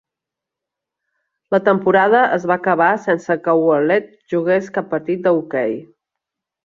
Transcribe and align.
La 1.55 1.59
temporada 1.67 2.21
es 2.37 2.47
va 2.53 2.57
acabar 2.63 2.89
sense 3.03 3.37
que 3.43 3.55
Ouellet 3.65 4.09
jugués 4.35 4.73
cap 4.79 4.93
partit 4.95 5.23
de 5.29 5.35
hoquei. 5.43 5.77